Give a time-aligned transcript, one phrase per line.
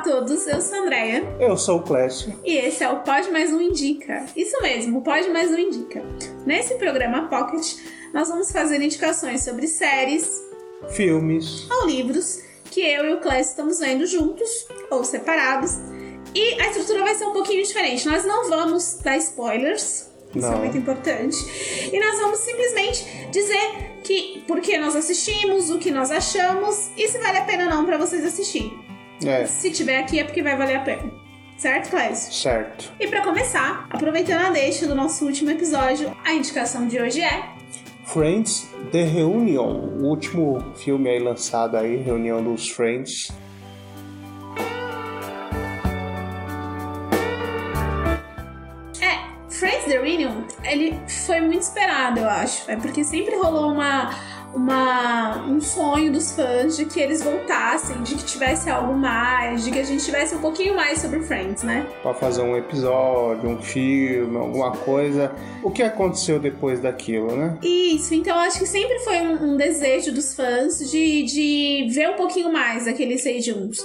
[0.00, 1.22] a todos, eu sou a Andrea.
[1.38, 2.34] Eu sou o Clécio.
[2.42, 4.24] E esse é o Pode Mais Um Indica.
[4.34, 6.02] Isso mesmo, o Pode Mais Um Indica.
[6.46, 7.74] Nesse programa Pocket,
[8.14, 10.42] nós vamos fazer indicações sobre séries,
[10.88, 12.40] filmes ou livros
[12.70, 14.48] que eu e o Clécio estamos vendo juntos
[14.90, 15.72] ou separados.
[16.34, 18.06] E a estrutura vai ser um pouquinho diferente.
[18.08, 20.58] Nós não vamos dar spoilers, isso é Não.
[20.58, 21.36] muito importante.
[21.92, 27.06] E nós vamos simplesmente dizer que por que nós assistimos, o que nós achamos e
[27.06, 28.88] se vale a pena ou não pra vocês assistirem.
[29.24, 31.10] É, Se tiver aqui é porque vai valer a pena.
[31.56, 32.32] Certo, Clécio?
[32.32, 32.90] certo.
[32.98, 37.50] E pra começar, aproveitando a deixa do nosso último episódio, a indicação de hoje é
[38.06, 39.68] Friends The Reunion,
[40.00, 43.28] o último filme aí lançado aí, reunião dos Friends.
[49.00, 49.18] É,
[49.50, 52.70] Friends The Reunion, ele foi muito esperado, eu acho.
[52.70, 54.10] É porque sempre rolou uma,
[54.54, 59.70] uma, um sonho dos fãs de que eles voltassem, de que tivesse algo mais, de
[59.70, 61.86] que a gente tivesse um pouquinho mais sobre Friends, né?
[62.02, 65.32] Pra fazer um episódio, um filme, alguma coisa.
[65.62, 67.58] O que aconteceu depois daquilo, né?
[67.62, 72.14] Isso, então acho que sempre foi um, um desejo dos fãs de, de ver um
[72.14, 73.84] pouquinho mais daqueles seis juntos.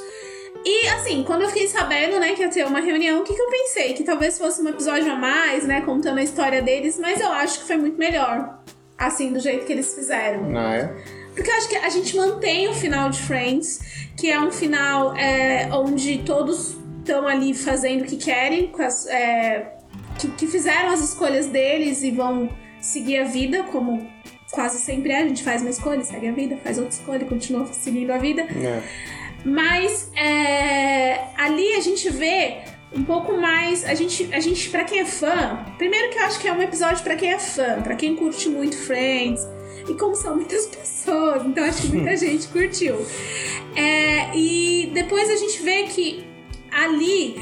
[0.67, 3.41] E assim, quando eu fiquei sabendo, né, que ia ter uma reunião, o que, que
[3.41, 3.93] eu pensei?
[3.93, 7.59] Que talvez fosse um episódio a mais, né, contando a história deles, mas eu acho
[7.59, 8.57] que foi muito melhor.
[8.97, 10.49] Assim, do jeito que eles fizeram.
[10.49, 10.95] Não é?
[11.35, 15.15] Porque eu acho que a gente mantém o final de Friends, que é um final
[15.17, 19.75] é, onde todos estão ali fazendo o que querem, as, é,
[20.17, 24.09] que, que fizeram as escolhas deles e vão seguir a vida, como
[24.51, 25.23] quase sempre é.
[25.23, 28.17] A gente faz uma escolha, segue a vida, faz outra escolha e continua seguindo a
[28.17, 28.43] vida.
[28.43, 28.81] É.
[29.43, 32.63] Mas é, ali a gente vê
[32.95, 33.83] um pouco mais.
[33.85, 36.61] A gente, a gente, pra quem é fã, primeiro que eu acho que é um
[36.61, 39.45] episódio pra quem é fã, pra quem curte muito Friends.
[39.87, 43.05] E como são muitas pessoas, então acho que muita gente curtiu.
[43.75, 46.25] É, e depois a gente vê que
[46.71, 47.35] ali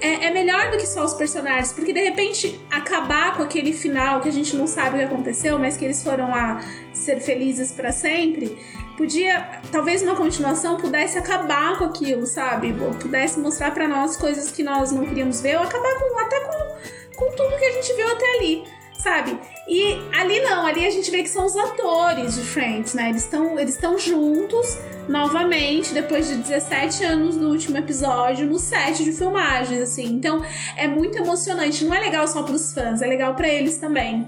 [0.00, 4.20] é, é melhor do que só os personagens, porque de repente acabar com aquele final
[4.20, 6.62] que a gente não sabe o que aconteceu, mas que eles foram lá
[6.92, 8.56] ser felizes pra sempre,
[8.96, 12.74] podia, talvez uma continuação pudesse acabar com aquilo, sabe?
[13.00, 17.16] Pudesse mostrar pra nós coisas que nós não queríamos ver, ou acabar com, até com,
[17.16, 18.64] com tudo que a gente viu até ali.
[18.98, 19.38] Sabe?
[19.68, 23.10] E ali não, ali a gente vê que são os atores de Friends, né?
[23.10, 29.12] Eles estão eles juntos novamente depois de 17 anos do último episódio no set de
[29.12, 30.06] filmagens, assim.
[30.06, 30.42] Então
[30.76, 31.84] é muito emocionante.
[31.84, 34.26] Não é legal só pros fãs, é legal pra eles também.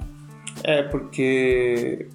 [0.62, 2.08] É porque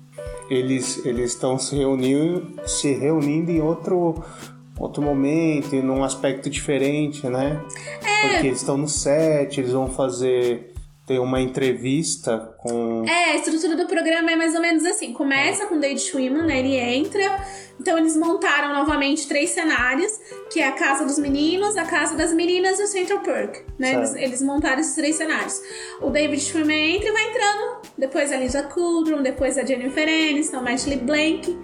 [0.52, 4.22] eles eles estão se reunindo, se reunindo em outro
[4.78, 7.62] outro momento, em um aspecto diferente, né?
[8.22, 10.74] Porque eles estão no set, eles vão fazer
[11.08, 15.14] ter uma entrevista com É, a estrutura do programa é mais ou menos assim.
[15.14, 16.60] Começa com o David Schwimmer, né?
[16.60, 17.44] Ele entra.
[17.80, 20.12] Então eles montaram novamente três cenários,
[20.52, 23.64] que é a casa dos meninos, a casa das meninas e o Central Perk.
[23.80, 23.94] Né?
[23.94, 25.60] Eles, eles montaram esses três cenários.
[26.02, 27.81] O David Schwimmer entra e vai entrando.
[27.98, 31.58] Depois a Lisa Kudrow, depois a Jennifer Aniston, Ashley Blank,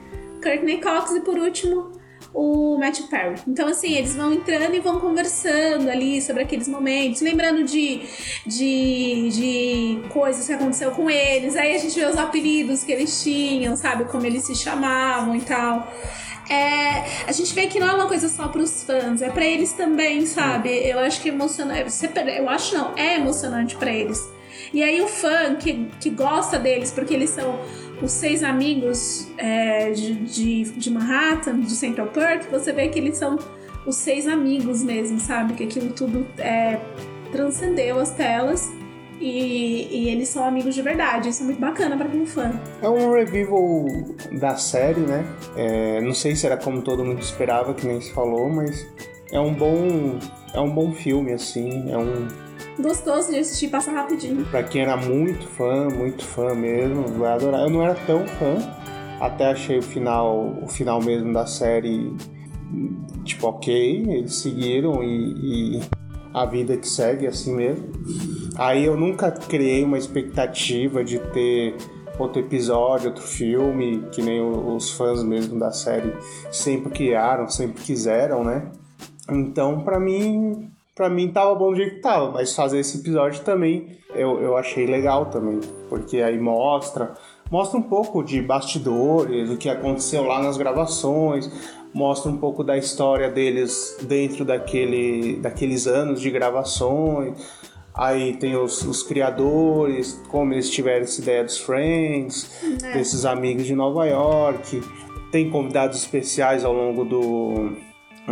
[0.44, 1.92] Courtney Cox e por último
[2.34, 3.40] o Matt Perry.
[3.48, 8.02] Então, assim, eles vão entrando e vão conversando ali sobre aqueles momentos, lembrando de,
[8.46, 11.56] de, de coisas que aconteceu com eles.
[11.56, 14.06] Aí a gente vê os apelidos que eles tinham, sabe?
[14.06, 15.92] Como eles se chamavam e tal.
[16.50, 19.74] É, a gente vê que não é uma coisa só pros fãs, é pra eles
[19.74, 20.70] também, sabe?
[20.70, 21.84] Eu acho que é emocionante.
[22.38, 24.37] Eu acho não, é emocionante pra eles.
[24.73, 27.59] E aí o fã que, que gosta deles, porque eles são
[28.01, 33.18] os seis amigos é, de, de, de Manhattan, de Central Perk, você vê que eles
[33.18, 33.38] são
[33.85, 35.53] os seis amigos mesmo, sabe?
[35.53, 36.79] Que aquilo tudo é,
[37.31, 38.69] transcendeu as telas
[39.19, 41.29] e, e eles são amigos de verdade.
[41.29, 42.51] Isso é muito bacana pra quem é fã.
[42.81, 43.85] É um revival
[44.34, 45.25] da série, né?
[45.56, 48.85] É, não sei se era como todo mundo esperava, que nem se falou, mas
[49.31, 50.19] é um bom,
[50.53, 51.91] é um bom filme, assim.
[51.91, 52.28] É um
[52.80, 54.46] Gostoso de assistir, passa rapidinho.
[54.46, 57.62] para quem era muito fã, muito fã mesmo, vai adorar.
[57.62, 58.58] Eu não era tão fã,
[59.20, 62.16] até achei o final, o final mesmo da série
[63.24, 65.81] tipo ok, eles seguiram e, e
[66.34, 67.90] a vida que segue assim mesmo.
[68.56, 71.75] Aí eu nunca criei uma expectativa de ter
[72.19, 76.13] outro episódio, outro filme, que nem os fãs mesmo da série
[76.51, 78.72] sempre criaram, sempre quiseram, né?
[79.30, 83.44] Então, pra mim, para mim tava bom do jeito que tava, mas fazer esse episódio
[83.44, 87.14] também eu, eu achei legal também, porque aí mostra,
[87.52, 91.50] mostra um pouco de bastidores, o que aconteceu lá nas gravações,
[91.94, 97.36] mostra um pouco da história deles dentro daquele, daqueles anos de gravações.
[97.94, 102.52] Aí tem os, os criadores, como eles tiveram essa ideia dos Friends,
[102.94, 104.82] desses amigos de Nova York.
[105.32, 107.76] Tem convidados especiais ao longo do,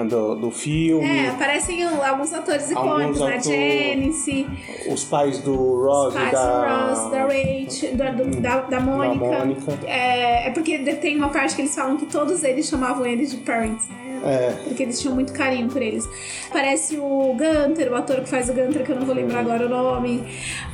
[0.03, 1.07] do, do filme.
[1.07, 3.37] É, aparecem alguns atores icônicos, né?
[3.37, 4.47] atores- Janice,
[4.89, 6.45] Os pais do Ross os pais da...
[6.45, 9.25] do Ross, da Rachel, da, do- da, da Mônica.
[9.25, 9.71] Mônica.
[9.85, 13.37] É, é porque tem uma parte que eles falam que todos eles chamavam eles de
[13.37, 14.05] parents, né?
[14.25, 16.07] É, Porque eles tinham muito carinho por eles.
[16.49, 19.65] Aparece o Gunter, o ator que faz o Gunter, que eu não vou lembrar agora
[19.65, 20.23] o nome,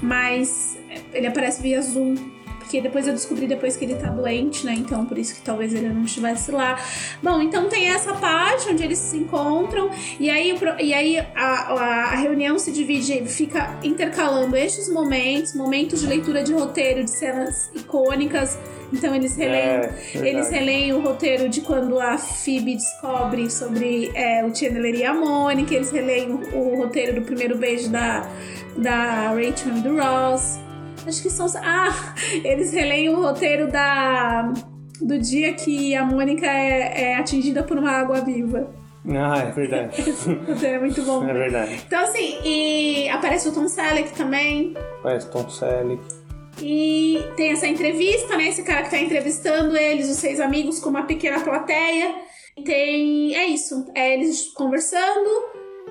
[0.02, 0.78] mas
[1.14, 2.16] ele aparece via Zoom.
[2.72, 4.74] Porque depois eu descobri depois que ele tá doente, né?
[4.78, 6.80] Então por isso que talvez ele não estivesse lá.
[7.22, 11.84] Bom, então tem essa parte onde eles se encontram e aí, e aí a, a,
[12.14, 17.70] a reunião se divide, fica intercalando estes momentos, momentos de leitura de roteiro de cenas
[17.76, 18.58] icônicas.
[18.94, 24.46] Então eles releem, É, eles releem o roteiro de quando a Phoebe descobre sobre é,
[24.46, 28.26] o Chandler e a Mônica, eles releem o, o roteiro do primeiro beijo da,
[28.78, 30.58] da Rachel e do Ross.
[31.08, 31.48] Acho que são.
[31.64, 32.14] Ah!
[32.44, 34.52] Eles releem o roteiro da.
[35.02, 38.72] Do dia que a Mônica é, é atingida por uma água viva.
[39.10, 39.96] ah, é verdade.
[40.64, 41.28] É muito bom.
[41.28, 41.82] é verdade.
[41.88, 44.76] Então, assim, e aparece o Tom Selleck também.
[45.02, 46.02] Parece Tom Selleck.
[46.62, 48.50] E tem essa entrevista, né?
[48.50, 52.14] Esse cara que tá entrevistando eles, os seis amigos, com uma pequena plateia.
[52.64, 53.34] Tem.
[53.36, 53.86] É isso.
[53.96, 55.30] É eles conversando,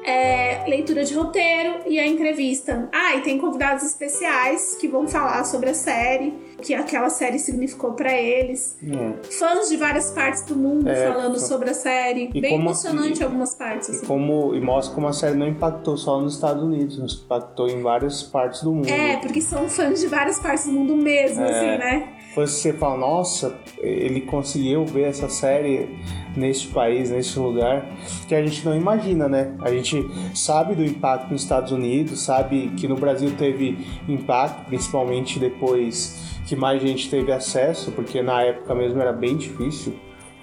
[0.05, 2.89] é, leitura de roteiro e a entrevista.
[2.93, 7.39] Ah, e tem convidados especiais que vão falar sobre a série, o que aquela série
[7.39, 8.79] significou pra eles.
[8.83, 9.27] É.
[9.39, 12.31] Fãs de várias partes do mundo É, falando fa- sobre a série.
[12.35, 13.89] E Bem como- emocionante e- algumas partes.
[13.89, 14.07] E, Assim.
[14.07, 17.83] como, e mostra como a série não impactou só nos Estados Unidos, mas impactou em
[17.83, 18.89] várias partes do mundo.
[18.89, 21.51] É, porque são fãs de várias partes do mundo mesmo, É.
[21.51, 22.09] assim, né?
[22.35, 25.89] Você fala, nossa, ele conseguiu ver essa série
[26.37, 27.85] neste país, neste lugar,
[28.29, 29.57] que a gente não imagina, né?
[29.61, 33.77] A gente sabe do impacto nos Estados Unidos, sabe que no Brasil teve
[34.09, 39.95] impacto, principalmente depois que mais gente teve acesso, porque na época mesmo era bem difícil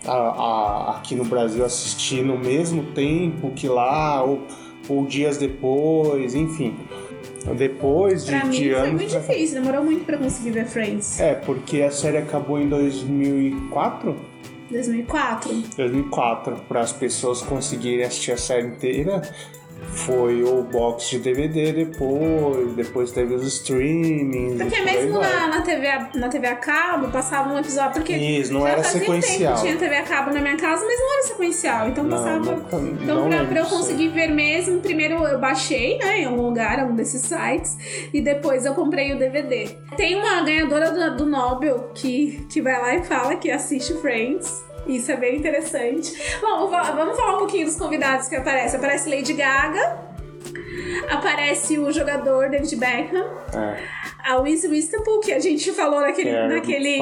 [0.06, 4.42] a- a- aqui no Brasil assistir no mesmo tempo que lá, ou,
[4.90, 6.76] ou dias depois, enfim.
[7.56, 8.94] Depois de, Pra mim de foi anos.
[8.94, 11.20] muito pra- difícil, demorou muito pra conseguir ver Friends.
[11.20, 14.16] é, porque a série acabou em 2004?
[14.70, 15.54] 2004.
[15.78, 19.22] 2004, para as pessoas conseguirem assistir a série inteira.
[19.92, 24.62] Foi o box de DVD depois, depois teve os streamings.
[24.62, 27.94] Porque mesmo na, na, TV, a- na TV a cabo passava um episódio.
[27.94, 29.56] Porque Isso, não era fazia sequencial.
[29.62, 31.88] Tinha TV a cabo na minha casa, mas não era sequencial.
[31.90, 32.40] Então Não, passava.
[32.40, 36.44] nunca- então, não pra, pra eu conseguir ver mesmo, primeiro eu baixei, né, em algum
[36.44, 37.78] lugar, um desses sites,
[38.14, 39.70] e depois eu comprei o DVD.
[39.96, 44.64] Tem uma ganhadora do, do Nobel que, que vai lá e fala que assiste Friends.
[44.88, 46.14] Isso é bem interessante.
[46.42, 48.78] Bom, va- vamos falar um pouquinho dos convidados que aparecem.
[48.80, 50.08] Aparece Lady Gaga,
[51.10, 53.78] aparece o jogador David Beckham, É,
[54.32, 56.30] a Wiz Wistapool, que a gente falou naquele.
[56.30, 56.98] que é, naquele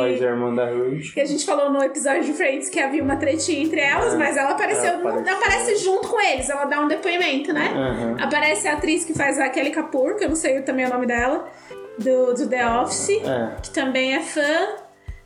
[1.13, 4.17] que a gente falou no episódio de Friends que havia uma tretinha entre elas, É,
[4.17, 4.85] mas ela apareceu.
[4.85, 5.35] ela não apareceu.
[5.35, 8.15] aparece junto com eles, ela dá um depoimento, né?
[8.21, 11.05] Aparece a atriz que faz a Kelly Kapoor, que eu não sei também o nome
[11.05, 11.47] dela,
[11.97, 13.55] do, do The Office, É.
[13.61, 14.84] que também é fã.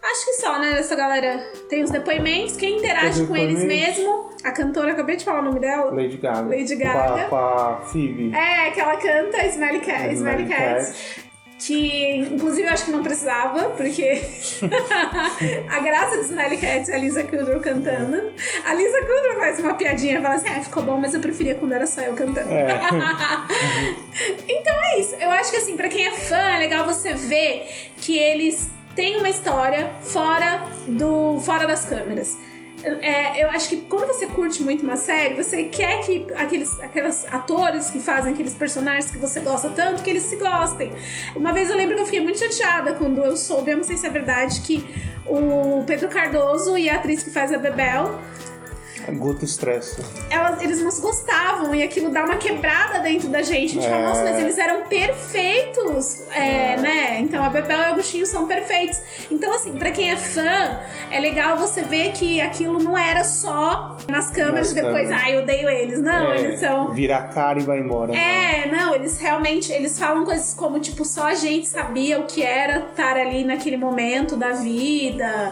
[0.09, 0.79] Acho que só, né?
[0.79, 1.37] Essa galera
[1.69, 2.57] tem os depoimentos.
[2.57, 5.91] Quem interage com eles mesmo, a cantora, acabei de falar o nome dela.
[5.93, 6.49] Lady Gaga.
[6.49, 7.25] Lady Gaga.
[7.25, 8.35] com a Phoebe.
[8.35, 10.13] É, que ela canta Smelly Cat.
[10.15, 11.27] Smelly Cat.
[11.59, 14.21] Que, inclusive, eu acho que não precisava, porque
[15.69, 18.31] a graça de Smelly Cat é a Lisa Kudrow cantando.
[18.65, 21.53] A Lisa Kudrow faz uma piadinha e fala assim: ah, ficou bom, mas eu preferia
[21.55, 22.49] quando era só eu cantando.
[22.49, 22.65] É.
[24.47, 25.15] então é isso.
[25.19, 29.17] Eu acho que, assim, pra quem é fã, é legal você ver que eles têm
[29.17, 32.37] uma história fora, do, fora das câmeras.
[32.83, 37.25] É, eu acho que quando você curte muito uma série, você quer que aqueles, aqueles
[37.31, 40.93] atores que fazem aqueles personagens que você gosta tanto, que eles se gostem.
[41.35, 43.97] Uma vez eu lembro que eu fiquei muito chateada quando eu soube, eu não sei
[43.97, 44.85] se é verdade, que
[45.25, 48.17] o Pedro Cardoso e a atriz que faz a Bebel,
[49.11, 49.97] Guto Stress.
[50.29, 53.77] elas, eles não se gostavam e aquilo dá uma quebrada dentro da gente.
[53.77, 54.07] A gente fala, É.
[54.07, 54.83] nossa, mas eles eram
[55.33, 57.19] perfeitos, é, né?
[57.19, 58.99] Então a Bebel e o Agostinho são perfeitos.
[59.31, 60.79] Então, assim, pra quem é fã,
[61.11, 65.41] é legal você ver que aquilo não era só nas câmeras e depois, ai, eu
[65.43, 65.99] odeio eles.
[65.99, 66.91] Não, É, eles são.
[66.91, 68.15] Vira a cara e vai embora.
[68.15, 72.41] É, não, eles realmente, eles falam coisas como, tipo, só a gente sabia o que
[72.43, 75.51] era estar ali naquele momento da vida.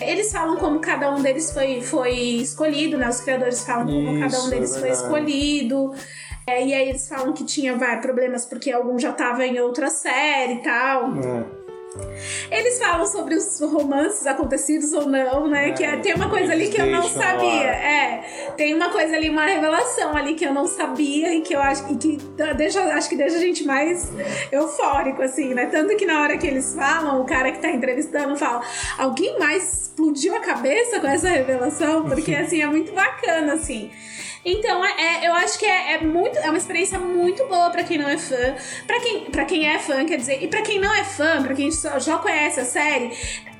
[0.00, 3.08] Eles falam como cada um deles foi, foi escolhido, né?
[3.08, 5.94] Os criadores falam como cada um Isso, deles é foi escolhido.
[6.46, 9.90] É, e aí eles falam que tinha vai, problemas porque algum já tava em outra
[9.90, 11.12] série e tal.
[11.18, 11.57] É.
[12.50, 15.68] Eles falam sobre os romances acontecidos ou não, né?
[15.68, 17.68] É, que é- tem uma coisa ali que eu não sabia.
[17.70, 21.60] É, tem uma coisa ali, uma revelação ali que eu não sabia e que eu
[21.60, 22.18] acho que
[22.56, 24.10] deixa, acho que deixa a gente mais
[24.50, 25.66] eufórico, assim, né?
[25.66, 28.62] Tanto que na hora que eles falam, o cara que tá entrevistando fala:
[28.98, 32.04] alguém mais explodiu a cabeça com essa revelação?
[32.08, 33.90] Porque, assim, é muito bacana, assim.
[34.50, 37.84] Então, é, é, eu acho que é, é, muito, é uma experiência muito boa para
[37.84, 38.54] quem não é fã.
[38.86, 41.54] para quem, pra quem é fã, quer dizer, e para quem não é fã, para
[41.54, 43.12] quem já conhece a série,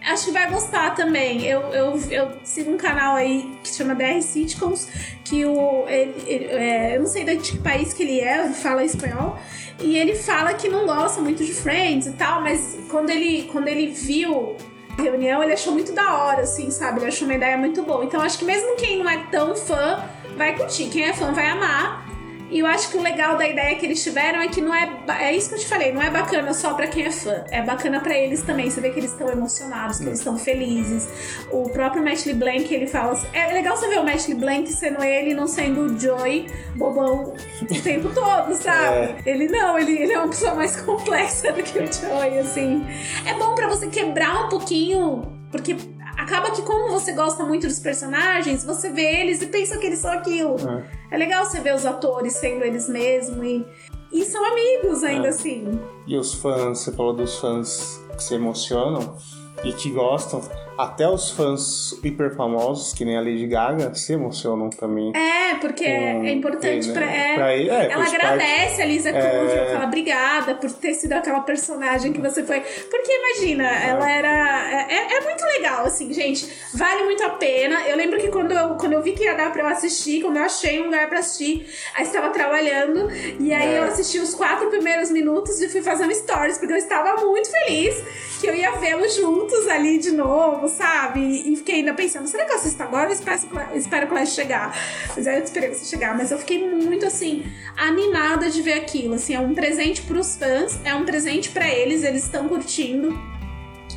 [0.06, 1.44] acho que vai gostar também.
[1.44, 4.88] Eu, eu, eu sigo um canal aí que chama DR Sitcoms,
[5.24, 5.86] que o.
[5.88, 9.38] Ele, ele, é, eu não sei de que país que ele é, fala espanhol.
[9.80, 13.68] E ele fala que não gosta muito de Friends e tal, mas quando ele, quando
[13.68, 14.56] ele viu
[14.98, 16.98] a reunião, ele achou muito da hora, assim, sabe?
[16.98, 18.04] Ele achou uma ideia muito boa.
[18.04, 20.02] Então acho que mesmo quem não é tão fã
[20.38, 22.08] vai curtir, quem é fã vai amar.
[22.50, 24.88] E eu acho que o legal da ideia que eles tiveram é que não é.
[25.20, 27.44] É isso que eu te falei, não é bacana só pra quem é fã.
[27.50, 28.70] É bacana pra eles também.
[28.70, 31.06] Você vê que eles estão emocionados, que eles estão felizes.
[31.50, 33.20] O próprio Matt LeBlanc, ele fala.
[33.34, 37.82] É legal você ver o Matt LeBlanc sendo ele não sendo o Joy bobão o
[37.82, 38.96] tempo todo, sabe?
[38.96, 39.16] É.
[39.26, 42.86] Ele não, ele, ele é uma pessoa mais complexa do que o Joy, assim.
[43.26, 45.36] É bom pra você quebrar um pouquinho.
[45.50, 45.76] Porque
[46.18, 50.00] acaba que como você gosta muito dos personagens, você vê eles e pensa que eles
[50.00, 50.56] são aquilo.
[50.68, 53.64] É, é legal você ver os atores sendo eles mesmos e,
[54.12, 55.30] e são amigos ainda é.
[55.30, 55.80] assim.
[56.06, 59.16] E os fãs, você falou dos fãs que se emocionam
[59.62, 60.42] e que gostam
[60.78, 65.12] até os fãs hiper famosos, que nem a Lady Gaga, se emocionam também.
[65.16, 66.94] É, porque é importante ele, né?
[66.94, 67.70] pra, é, pra ele.
[67.70, 69.72] É, ela agradece parte, a Lisa Kudrow, é...
[69.72, 72.60] fala obrigada por ter sido aquela personagem que você foi.
[72.60, 73.88] Porque imagina, é.
[73.88, 74.70] ela era.
[74.70, 76.48] É, é, é, muito legal, assim, gente.
[76.72, 77.82] Vale muito a pena.
[77.88, 80.36] Eu lembro que quando eu, quando eu vi que ia dar pra eu assistir, quando
[80.36, 81.66] eu achei um lugar pra assistir,
[81.96, 83.78] aí estava trabalhando, e aí é.
[83.78, 87.96] eu assisti os quatro primeiros minutos e fui fazendo stories, porque eu estava muito feliz
[88.40, 91.20] que eu ia vê-los juntos ali de novo sabe?
[91.20, 93.40] E fiquei ainda pensando, será que eu assisto agora ou espero,
[93.74, 94.76] espero o Clash chegar?
[95.16, 96.16] Mas aí eu esperei você chegar.
[96.16, 97.44] Mas eu fiquei muito, assim,
[97.76, 99.14] animada de ver aquilo.
[99.14, 103.37] Assim, é um presente pros fãs, é um presente para eles, eles estão curtindo.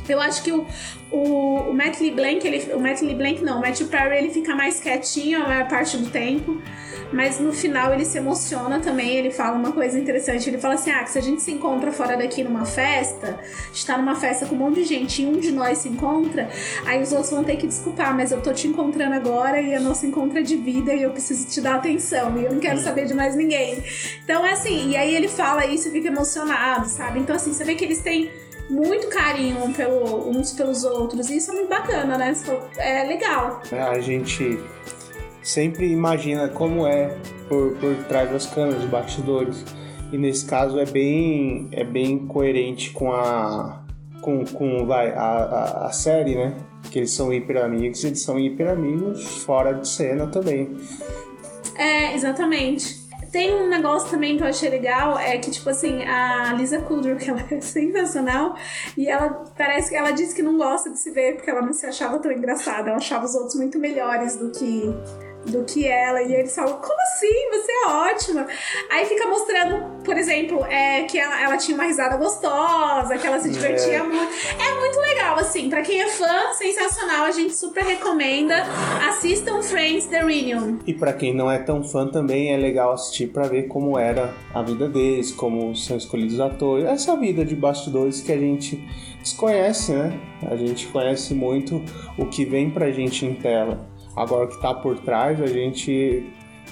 [0.08, 0.66] Eu acho que o,
[1.10, 4.80] o, o Matt LeBlanc, ele, o Matt LeBlanc não, o Matthew Perry, ele fica mais
[4.80, 6.60] quietinho a maior parte do tempo
[7.12, 10.90] mas no final ele se emociona também, ele fala uma coisa interessante, ele fala assim,
[10.90, 13.38] ah, que se a gente se encontra fora daqui numa festa,
[13.72, 16.48] está numa festa com um monte de gente e um de nós se encontra,
[16.86, 19.80] aí os outros vão ter que desculpar, mas eu tô te encontrando agora e a
[19.80, 22.78] nossa encontra é de vida e eu preciso te dar atenção e eu não quero
[22.78, 23.82] saber de mais ninguém.
[24.24, 27.20] Então é assim, e aí ele fala isso e fica emocionado, sabe?
[27.20, 28.30] Então assim, você vê que eles têm
[28.70, 31.30] muito carinho pelo, uns pelos outros.
[31.30, 32.34] E isso é muito bacana, né?
[32.78, 33.60] É legal.
[33.70, 34.58] É, a gente
[35.42, 37.16] sempre imagina como é
[37.48, 39.64] por, por trás das câmeras, os bastidores.
[40.12, 43.82] E nesse caso é bem, é bem coerente com a
[44.20, 46.54] com, com vai, a, a, a série, né?
[46.90, 50.76] Que eles são hiper amigos, eles são hiper amigos fora de cena também.
[51.76, 53.01] É, exatamente.
[53.32, 57.16] Tem um negócio também que eu achei legal, é que, tipo assim, a Lisa Kudrow,
[57.18, 58.54] que ela é sensacional,
[58.94, 61.72] e ela parece que ela disse que não gosta de se ver porque ela não
[61.72, 64.82] se achava tão engraçada, ela achava os outros muito melhores do que
[65.46, 66.22] do que ela.
[66.22, 67.50] E eles falam, como assim?
[67.50, 68.46] Você é ótima.
[68.90, 73.38] Aí fica mostrando, por exemplo, é, que ela, ela tinha uma risada gostosa, que ela
[73.38, 74.02] se divertia é.
[74.02, 74.32] muito.
[74.58, 75.68] É muito legal, assim.
[75.68, 77.24] Pra quem é fã, sensacional.
[77.24, 78.54] A gente super recomenda.
[79.08, 80.78] Assistam Friends The Reunion.
[80.86, 84.32] E pra quem não é tão fã também é legal assistir pra ver como era
[84.54, 86.86] a vida deles, como são escolhidos atores.
[86.86, 88.82] Essa vida de bastidores que a gente
[89.20, 90.18] desconhece, né?
[90.50, 91.82] A gente conhece muito
[92.18, 93.91] o que vem pra gente em tela.
[94.16, 96.24] Agora o que tá por trás, a gente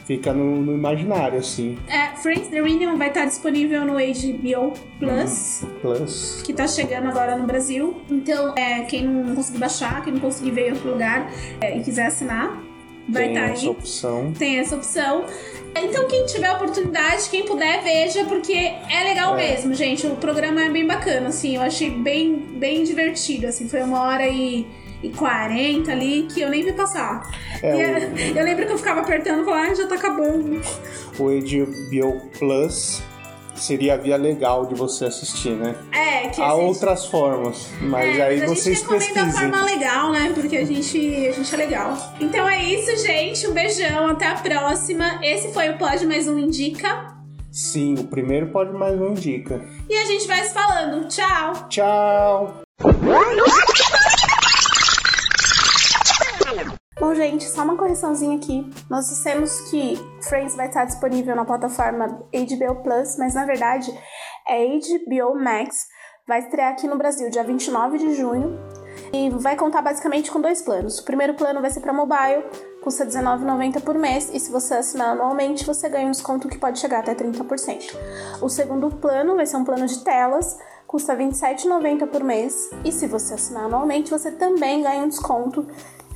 [0.07, 1.79] fica no, no imaginário, assim.
[1.87, 5.69] É, Friends The Reunion vai estar disponível no HBO Plus, uhum.
[5.81, 6.43] Plus.
[6.45, 7.97] que tá chegando agora no Brasil.
[8.11, 11.31] Então, é, quem não conseguir baixar, quem não conseguir ver em outro lugar
[11.61, 12.61] é, e quiser assinar,
[13.09, 13.53] vai estar tá aí.
[13.53, 14.33] Tem essa opção.
[14.37, 15.25] Tem essa opção.
[15.77, 19.49] Então, quem tiver oportunidade, quem puder, veja, porque é legal é.
[19.53, 20.07] mesmo, gente.
[20.07, 21.55] O programa é bem bacana, assim.
[21.55, 23.69] Eu achei bem, bem divertido, assim.
[23.69, 24.67] Foi uma hora e
[25.03, 27.23] e 40 ali que eu nem vi passar.
[27.63, 28.39] É, o...
[28.39, 30.61] Eu lembro que eu ficava apertando e falava, ah, já tá acabando.
[31.19, 33.03] O HBO Plus
[33.61, 35.75] seria a via legal de você assistir, né?
[35.93, 38.97] É, que Há outras formas, mas é, aí mas vocês pesquisem.
[38.97, 40.33] A gente recomenda a forma legal, né?
[40.35, 42.15] Porque a gente, a gente é legal.
[42.21, 43.47] Então é isso, gente.
[43.47, 45.21] Um beijão, até a próxima.
[45.23, 47.15] Esse foi o Pode Mais Um Indica.
[47.53, 49.61] Sim, o primeiro Pode Mais Um Indica.
[49.89, 51.07] E a gente vai se falando.
[51.09, 51.69] Tchau!
[51.69, 52.63] Tchau!
[57.01, 58.71] Bom, gente, só uma correçãozinha aqui.
[58.91, 59.95] Nós dissemos que
[60.29, 63.91] Friends vai estar disponível na plataforma HBO Plus, mas na verdade
[64.47, 65.87] é HBO Max.
[66.29, 68.61] Vai estrear aqui no Brasil dia 29 de junho
[69.15, 70.99] e vai contar basicamente com dois planos.
[70.99, 72.45] O primeiro plano vai ser para mobile,
[72.83, 76.79] custa R$19,90 por mês, e se você assinar anualmente, você ganha um desconto que pode
[76.79, 77.97] chegar até 30%.
[78.43, 83.07] O segundo plano vai ser um plano de telas, custa R$27,90 por mês, e se
[83.07, 85.67] você assinar anualmente, você também ganha um desconto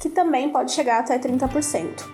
[0.04, 2.04] que também pode chegar até 30%.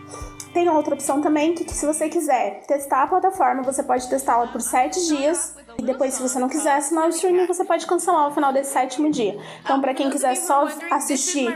[0.54, 4.46] Tem outra opção também que, que se você quiser testar a plataforma, você pode testá-la
[4.46, 5.56] por 7 dias.
[5.76, 8.72] E depois, se você não quiser assinar o streaming, você pode cancelar ao final desse
[8.72, 9.36] sétimo dia.
[9.64, 11.48] Então, para quem quiser só assistir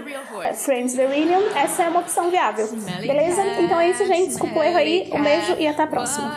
[0.42, 2.66] é, Friends The Reunion, essa é uma opção viável.
[3.00, 3.44] Beleza?
[3.60, 4.28] Então é isso, gente.
[4.28, 5.10] Desculpa o erro aí.
[5.12, 6.32] Um beijo e até a próxima.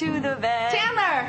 [0.00, 0.72] to the vet.
[0.72, 1.28] Chandler!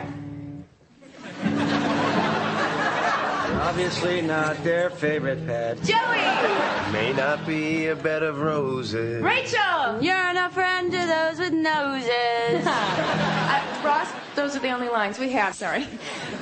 [3.63, 5.75] Obviously not their favorite pet.
[5.83, 6.93] Joey!
[6.93, 9.21] May not be a bed of roses.
[9.21, 10.01] Rachel!
[10.01, 12.09] You're not friend to those with noses.
[12.65, 15.83] uh, Ross, those are the only lines we have, sorry.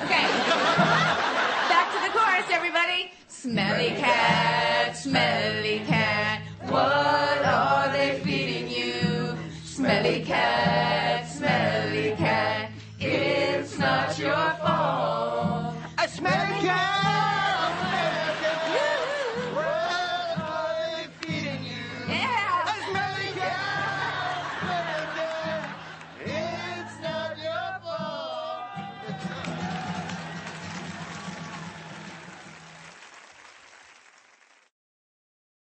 [0.04, 0.28] Okay.
[1.68, 3.12] Back to the chorus, everybody.
[3.28, 9.36] Smelly cat, smelly cat, what are they feeding you?
[9.64, 10.59] Smelly cat.